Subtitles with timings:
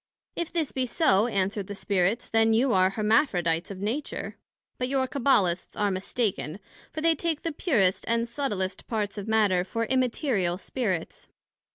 [0.35, 4.35] If this be so, answered the Spirits, then you are Hermaphrodites of Nature;
[4.79, 6.57] but your Cabbalists are mistaken,
[6.91, 11.27] for they take the purest and subtilest parts of Matter, for Immaterial Spirits.